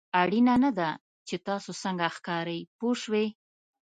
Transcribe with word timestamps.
اړینه 0.21 0.55
نه 0.63 0.71
ده 0.77 0.89
چې 1.27 1.35
تاسو 1.47 1.71
څنګه 1.83 2.07
ښکارئ 2.15 2.59
پوه 2.79 2.95
شوې!. 3.01 3.25